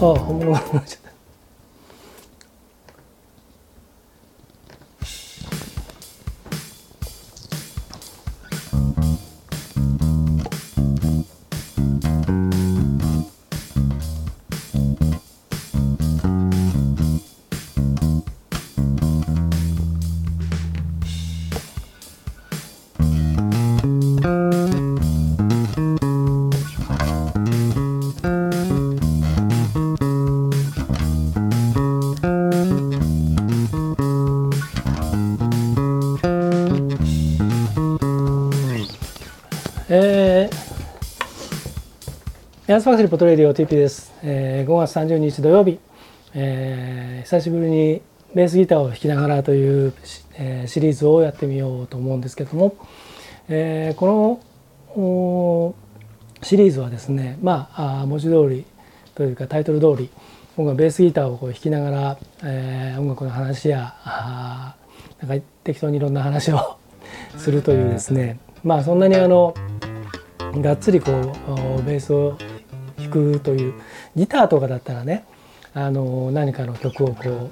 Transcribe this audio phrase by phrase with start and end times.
[0.00, 1.05] ああ本物がちゃっ
[42.66, 45.78] ヤンスファクトリーポトレーディオ TP です、えー、5月30日土曜日、
[46.34, 48.02] えー、久しぶりに
[48.34, 49.94] ベースギターを弾きながらという、
[50.34, 52.74] えー、シリーズをやってみようと思うんですけども、
[53.48, 54.42] えー、こ
[54.96, 55.74] の
[56.42, 58.64] シリーズはですねまあ文字通り
[59.14, 60.10] というかタイトル通り
[60.56, 64.74] 僕がベースギターをこう弾きながら、えー、音楽の話やあ
[65.22, 66.78] なんか適当にいろんな話を
[67.38, 68.40] するというですね。
[68.64, 69.54] まあそんなにあの
[70.56, 72.36] がっつりこうベースを
[73.40, 73.74] という
[74.14, 75.24] ギターとかだったらね
[75.74, 77.50] あの何かの曲をこう、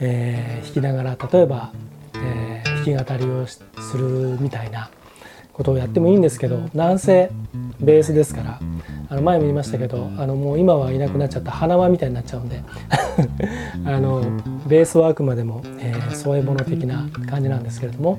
[0.00, 1.72] えー、弾きながら例えば、
[2.14, 3.62] えー、弾き語りをす
[3.96, 4.90] るみたいな
[5.52, 7.30] ことをやってもいいんですけどなんせ
[7.80, 8.60] ベースですから
[9.08, 12.62] あの前も言いましたけどあのもう今はいなくなっちゃった花輪みたいになっちゃうんで
[13.84, 14.22] あの
[14.66, 18.18] ベースはあくまでも、えー、添え物的な感じなんですけれども。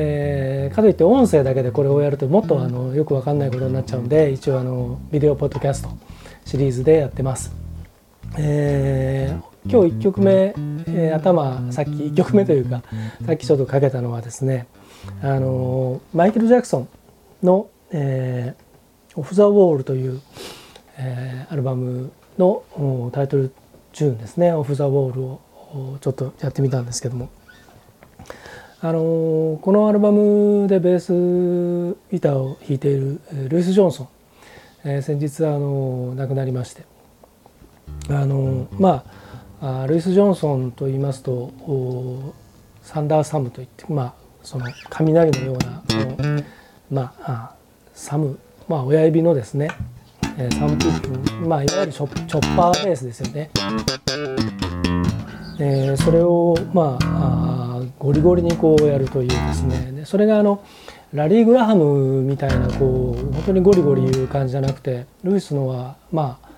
[0.00, 5.90] えー、かといって音声だけでこれをやるともっとあのよく分かんないことになっちゃうんで一応あのビデオポッドキャスト
[6.44, 7.52] シリーズでやってます。
[8.38, 10.54] えー、今日1曲目、
[10.86, 12.82] えー、頭さっき1曲目というか
[13.26, 14.68] さっきちょっとかけたのはですね
[15.20, 16.88] あのマイケル・ジャクソン
[17.42, 20.20] の「えー、オフ・ザ・ウォール」という、
[20.98, 22.62] えー、アルバムの
[23.12, 23.50] タイトル
[23.92, 25.40] チューンですね「オフ・ザ・ウォール」を
[26.00, 27.30] ちょっとやってみたんですけども
[28.80, 34.08] あのこのアルバムでベースギターを弾いているルイス・ジョンソン、
[34.84, 36.84] えー、先日あの亡くなりまして
[38.08, 39.04] あのま
[39.60, 41.52] あルイス・ジョンソンと言いますと
[42.82, 46.42] サンダーサムといってまあその雷のようなその
[46.88, 47.54] まあ
[47.94, 49.70] サムまあ親指のですね
[50.22, 53.50] サムティップまあいわゆるチョッパーベースですよね。
[55.60, 57.67] えー、それをまあ
[57.98, 59.92] ゴリゴリにこうやるというですね。
[59.92, 60.62] でそれがあの
[61.12, 66.48] ラリー・グラハムみたいなこう本当にゴリゴリいう感じじゃなくてルイスのはまあ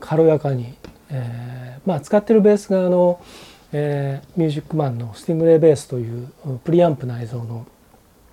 [0.00, 0.74] 軽やかに、
[1.08, 3.20] えー、まあ使ってるベースがあの、
[3.72, 6.28] えー、ミュージックマンのスティングレイベースという
[6.64, 7.66] プリアンプ内蔵の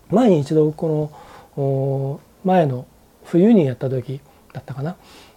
[0.10, 1.12] 前に一度こ
[1.56, 2.86] の前の
[3.26, 4.22] 冬にやった時
[4.54, 4.96] だったかな。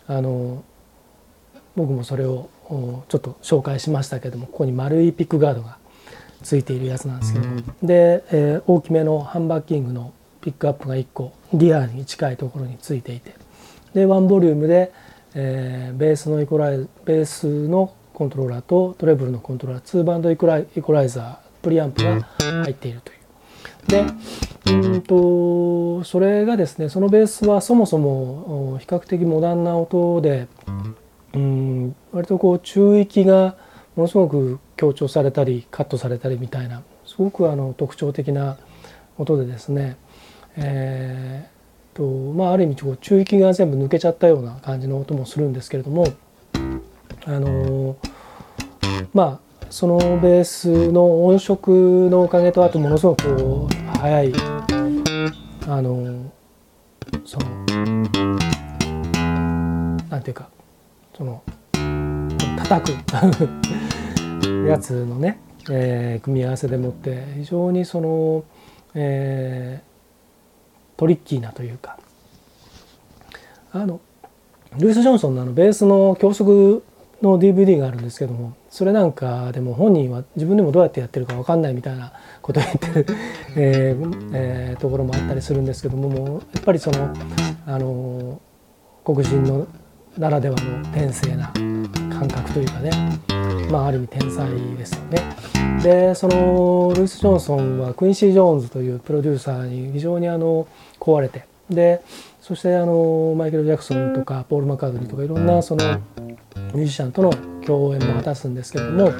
[0.08, 0.64] あの
[1.76, 2.48] 僕もそれを
[3.08, 5.78] ちょっと紹介しましたけどもここに丸いピックガードが
[6.42, 7.62] ついているやつなんですけども。
[7.82, 13.34] で、えー、大きめのハムバッキングのピックアップが1個リアに近いところについていて。
[13.94, 14.92] でワンボリュームで、
[15.34, 22.20] えー、ベースのイコライベースのコントローラーとトレブルのコントローラー2バンドイコライコライザープリアンプが
[22.64, 23.19] 入っているという。
[23.88, 24.04] で
[24.66, 30.47] うんとそれがですねそのベースはそもそも比較的モダンな音で
[31.34, 33.56] うん割とこう中域が
[33.97, 38.59] ものすごく強調されたりカットされたりみたいなすごくあの特徴的な
[39.16, 39.97] 音でですね、
[40.56, 46.04] えーとまあ、ある意味こう中域が全部抜けちゃったような感じの音もするんですけれども
[47.26, 47.97] あの
[49.15, 54.32] まあそのベースの音色のおかげとあとものすごくこう速い
[55.69, 56.32] あの
[57.25, 57.47] その
[60.10, 60.49] なんていうか
[61.16, 61.41] その
[62.59, 63.91] 叩く。
[64.69, 65.38] やつのね、
[65.70, 68.44] えー、組み合わせでもって非常にその、
[68.94, 71.99] えー、トリッキーなというか
[73.72, 74.00] あの
[74.78, 76.84] ルイス・ジョンソンのあのベースの教則
[77.22, 83.06] の DVD があるんですけどもそれなんかでも本人は自分でもどうやってやってるか分かんないみたいなことを言ってる、
[83.56, 87.12] えーえー、ところもあったりするんですけどももうやっぱりその
[87.66, 88.40] あの
[89.05, 89.66] 黒人の
[90.19, 91.52] ならではの天性な
[92.11, 92.90] 感覚というかね。
[93.70, 95.37] まあある意味天才ですよね。
[95.82, 100.67] でそのルイス・ジョンソンはクインシー・ジョーンズというプロデューサーに非常にあの
[100.99, 101.44] 壊れて。
[101.70, 102.03] で
[102.41, 106.00] そしてあのマイケル・ジャクソンとかポール・マカードニーとかいろんなその
[106.75, 107.32] ミュージシャンとの
[107.64, 109.12] 共演も果たすんですけれども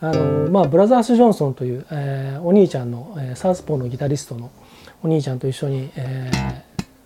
[0.00, 4.50] あの、まあ、ブラザース・ジョンソンという、えー、お兄ちゃんの、えー、サウスポーのギタリストの
[5.02, 6.30] お兄ちゃんと一緒に、え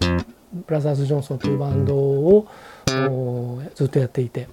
[0.01, 0.25] ー、
[0.67, 2.47] ブラザース・ジョンソンというバンドを
[3.75, 4.49] ずっとやっていて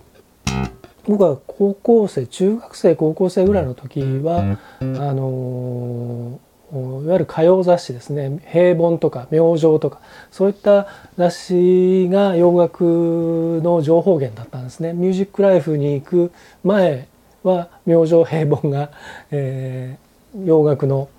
[1.06, 4.84] 僕は高校生中学生高校生ぐらいの時はあ
[5.14, 6.40] の
[6.72, 10.00] いわゆる歌謡雑誌ですね「平凡」とか「明星」とか
[10.32, 14.94] そういった雑誌が洋楽の情報源だったんですね。
[14.94, 16.32] ミュージックライフに行く
[16.64, 17.08] 前
[17.44, 18.90] は明星平凡が、
[19.30, 21.10] えー、洋楽の、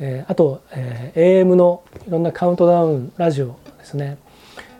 [0.00, 4.16] えー、あと、えー、AM のいろんなカウントダウンラジオですね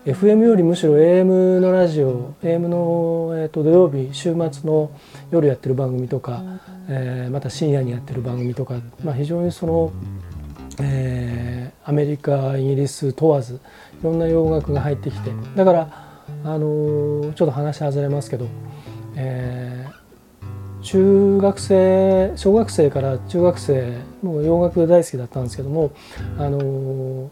[0.06, 4.92] FM よりむしろ AM のラジオ AM の、えーと、土曜日週末の
[5.32, 6.44] 夜やってる番組とか、
[6.88, 9.92] えー、また深夜にやってる番組とか、まあ、非常にその、
[10.80, 13.58] えー、アメリカイギリス問わずい
[14.04, 15.88] ろんな洋楽が入ってきてだから
[16.44, 18.46] あの、ちょっと話外れますけど、
[19.16, 25.90] えー、中学生小学生から中学生もう洋楽大好きだったんですけども、
[26.38, 27.28] あの、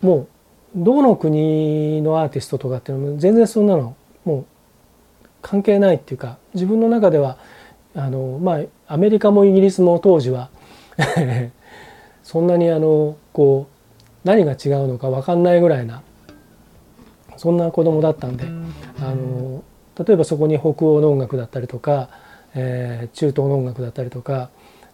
[0.00, 0.28] もう
[0.74, 4.46] どの国のアーティストとかっていうのも全然そんなのもう
[5.42, 7.36] 関係ないっていうか自分の中では
[7.94, 10.50] あのまあアメリカもイギリスも当時は
[12.22, 16.02] そんなにあのこう何が違うのか分かんないぐらいな
[17.36, 18.46] そんな子供だったんで
[19.00, 19.64] あの
[19.98, 22.08] 例えばそこに北欧の音楽だったりとか、
[22.54, 24.48] えー、中東の音楽だったりとか、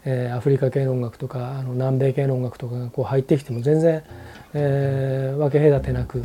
[0.04, 4.02] えー、アフリカ系の音楽とかあの南米系の音楽とかがこう入ってきても全然
[4.54, 6.24] えー、分け隔てなく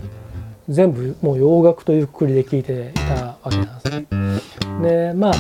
[0.69, 4.07] 全部もう洋楽というくくりで聴いていたわけなんですね。
[4.81, 5.33] でまあ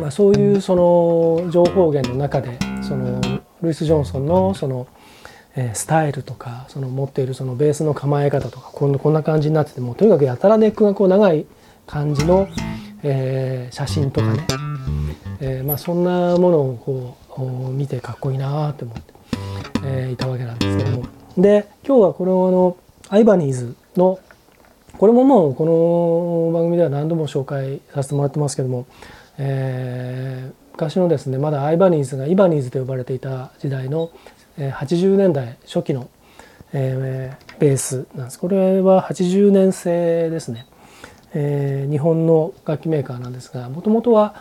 [0.00, 3.20] まあ、そういうその情報源の中でその
[3.62, 4.86] ルイス・ジョンソンのその、
[5.56, 11.46] えー、スタイルとかその持っているそのベースの構え方とかこんなこんな感じになっててもとにかくやたらネックがこう長い
[11.86, 12.48] 感じの、
[13.02, 14.46] えー、写真とかね、
[15.40, 19.02] えー、まあ、そんなものをこう見てかっこいいなって思って、
[19.84, 21.06] えいたわけなんですけども。
[21.36, 22.76] で今日はこのあの
[23.08, 24.18] アイバニーズの
[24.98, 28.86] これももうこの番組では何度も紹介させてもらってますけども、
[29.38, 34.10] えー、昔のですねまだアイバニーズがイバニーズと呼ばれていた時代の
[34.58, 36.10] 80年代初期の、
[36.72, 40.66] えー、ベースなんですこれは80年製ですね、
[41.32, 44.34] えー、日本の楽器メーカーなんですがもともとは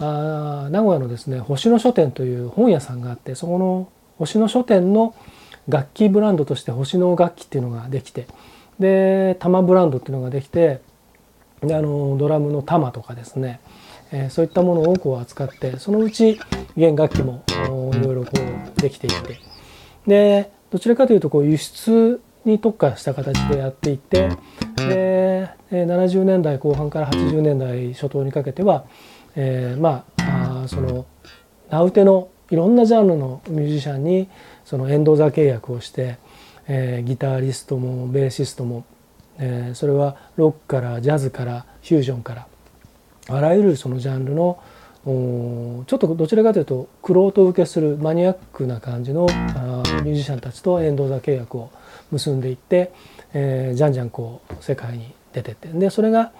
[0.00, 5.14] あ名古屋のですね星野書店という本屋さんがあってそこの星野書店の
[5.68, 8.26] 楽器ブランドとして星の楽器っていうのができて
[8.78, 10.80] で玉ブランドっていうのができて
[11.62, 13.60] であのドラムの玉とかですね、
[14.12, 16.40] えー、そういったものをこう扱ってそのうち
[16.76, 17.42] 弦楽器も
[17.94, 18.30] いろいろこ
[18.76, 19.40] うできていって
[20.06, 24.30] でどちらかというとこう輸出に特化した形でやっていって
[24.76, 28.86] で70年代後半から80年代初頭にかけては、
[29.40, 31.06] えー、まあその
[31.70, 34.28] 名うてのいろんなジャンルのミュージシャンに
[34.64, 36.18] そのエンド座契約をして、
[36.66, 38.84] えー、ギタリストもベーシストも、
[39.38, 42.46] えー、それはロックからジャズからフュージョンから
[43.28, 44.60] あらゆるそのジャンルの
[45.04, 51.70] ちょっとどちらかというとクロート受けするマニアックな感じのあミュージシャンたちとエンド座契約を
[52.10, 52.92] 結んでいって、
[53.32, 55.68] えー、じゃんじゃんこう世界に出てって。
[55.68, 56.32] でそれが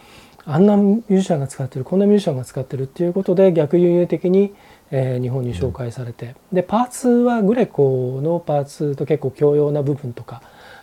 [0.50, 4.54] あんなミュージシャンが使ってるこんなミュージシャンが使ってるっていうことで逆輸入的に
[4.90, 6.34] えー、日本に紹介されて。
[6.52, 10.42] でパーツはグレコのパーツと結構共用な部分とか、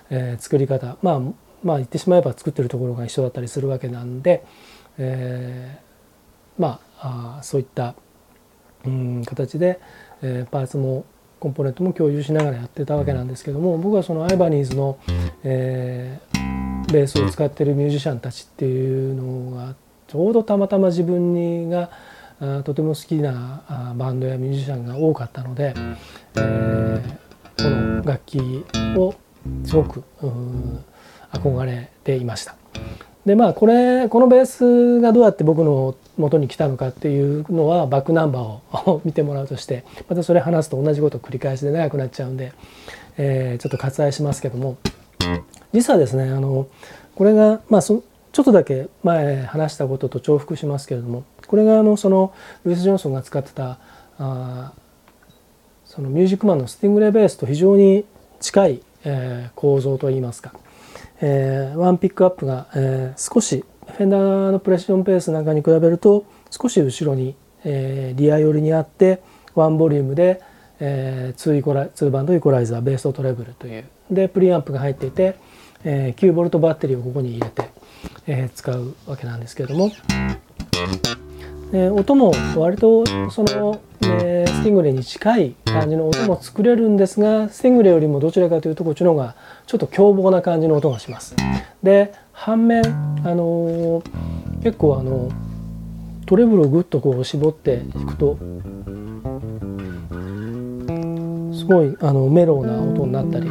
[0.09, 0.97] えー、作り方。
[1.01, 1.19] まあ
[1.63, 4.45] まあ言ってしまえば作ってるところが一緒だったりするわけなんで、
[4.97, 7.95] えー、まああそういった
[8.85, 9.79] うん形で、
[10.21, 11.05] えー、パーツも
[11.39, 14.99] コンポーネントも共有しながらやってたわけなんですけども僕はそのアイバニーズの、
[15.43, 16.64] えー、
[16.95, 19.75] ベースを使ってるミュージシャンたちっていうのが
[20.07, 21.89] ちょうどたまたま自分にが
[22.63, 25.73] とても好きなバンドやミュージシャンが多かったので、
[26.35, 27.01] えー、
[27.57, 28.39] この楽器
[28.95, 29.13] を
[29.65, 30.03] すごく
[31.33, 32.55] 憧れていました。
[33.25, 42.53] でまあこれこのベースがどうやって僕の元に来たのかっていうのはバックナンバーを 見てもらうとしてまたそれ話すと同じことを繰り返しで長くなっちゃうんで、
[43.17, 44.77] えー、ちょっと割愛しますけども
[45.75, 46.67] 実はですねあの
[47.15, 53.77] これがまあそちょっとだけ前話したことと重複しますけれどもこれがあのそのルイス・ジョンソンが使ってた
[54.17, 54.73] あ
[55.85, 58.05] そのミュージックマンのスティングレーベースと非常に
[58.39, 60.53] 近い、えー、構造といいますか、
[61.21, 69.21] えー、ワンピックアップが、えー、少しフェンダーのプレシジョンベースなんかに比べると少し後ろに、えー、リア寄りにあって
[69.53, 70.41] ワンボリュームで、
[70.79, 73.85] えー、2, イコラ2バンドイコライザーベースとトレブルという。
[74.11, 75.35] でプリアンプが入っていて、
[75.85, 77.69] えー、9ボルトバッテリーをここに入れて、
[78.27, 79.91] えー、使うわけなんですけれども。
[81.73, 91.35] え音も割とその、えスティングレーに近い感じの音も作れるんですがスティングレーよりもどちらかというとこっちの方がちょっと凶暴な感じの音がします。
[91.81, 92.83] で反面
[93.23, 94.03] あの
[94.63, 95.29] 結構あの
[96.25, 98.37] トレブルをぐっとこう絞っていくと
[101.53, 103.49] すごいあのメロウな音になったり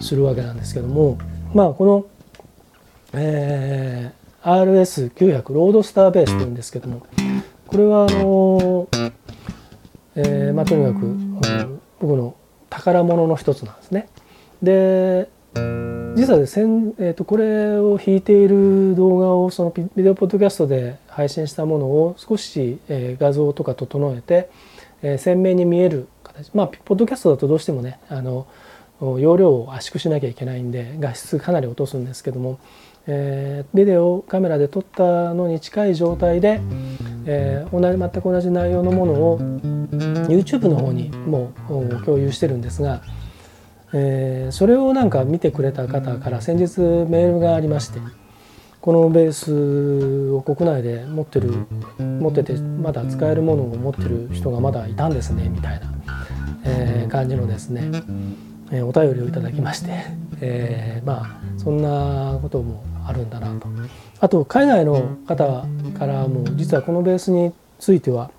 [0.00, 1.18] するわけなんですけども
[1.54, 2.06] まあこの、
[3.14, 7.06] えー、RS900 ロードスターベースというんですけども
[7.66, 8.88] これはあの、
[10.14, 12.34] えー、まあとにかく僕の
[12.70, 14.08] 宝物の一つなんですね。
[14.62, 15.28] で
[16.14, 24.50] 実はでね、えー、とこれを弾いている動画をそのビデオポッドキャストで配信したものを少し、えー、画像とか整えて、
[25.02, 28.46] えー、鮮明に見える形まあポッドキャストだとどうしてもねあの
[29.00, 32.58] 容量を圧縮しなきゃいけないんで画質かなり落とすんですけども、
[33.06, 36.60] えー、ビデオカメラで撮ったのに近い状態で、
[37.26, 39.38] えー、同じ全く同じ内容のものを
[40.28, 43.02] YouTube の方にもう共有してるんですが、
[43.92, 48.00] えー、それをなんか見てくれた方から先日メールがありまして
[48.80, 51.66] このベースを国内で持ってる
[51.98, 55.92] 持っててまだ使えるものを持ってる人がまだいたんですねみたいな、
[56.64, 57.90] えー、感じのですね、
[58.70, 60.04] え、お便りをいただきまして、
[60.40, 63.66] えー、まあそんなこともあるんだなと
[64.20, 65.64] あと海外の方
[65.98, 68.30] からも実はこのベースについては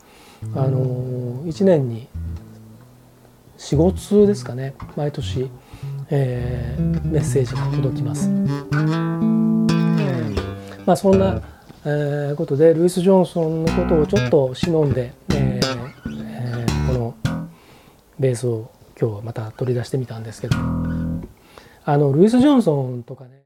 [0.55, 2.07] あの1年に
[3.57, 5.49] 45通ですかね毎年、
[6.09, 8.29] えー、メッセージが届きます。
[10.85, 11.39] まあ、そんな、
[11.85, 15.79] えー、ことでルイス・ジョンソンのことをちょっと忍んで、えー
[16.33, 17.15] えー、この
[18.17, 20.57] ベースを今日はまた取り出してみたんですけど。
[21.85, 23.38] あのルイス・ジョンソンとかね